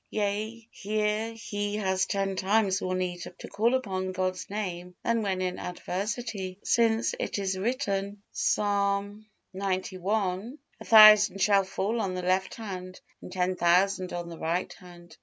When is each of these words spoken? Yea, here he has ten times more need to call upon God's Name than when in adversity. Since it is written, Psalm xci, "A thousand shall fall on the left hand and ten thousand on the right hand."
Yea, 0.09 0.67
here 0.71 1.31
he 1.33 1.75
has 1.75 2.07
ten 2.07 2.35
times 2.35 2.81
more 2.81 2.95
need 2.95 3.19
to 3.37 3.47
call 3.47 3.75
upon 3.75 4.11
God's 4.11 4.49
Name 4.49 4.95
than 5.03 5.21
when 5.21 5.43
in 5.43 5.59
adversity. 5.59 6.57
Since 6.63 7.13
it 7.19 7.37
is 7.37 7.55
written, 7.55 8.23
Psalm 8.31 9.27
xci, 9.53 10.57
"A 10.79 10.85
thousand 10.85 11.39
shall 11.39 11.63
fall 11.65 12.01
on 12.01 12.15
the 12.15 12.23
left 12.23 12.55
hand 12.55 12.99
and 13.21 13.31
ten 13.31 13.55
thousand 13.55 14.11
on 14.11 14.27
the 14.27 14.39
right 14.39 14.73
hand." 14.73 15.17